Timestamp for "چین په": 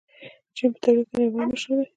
0.55-0.77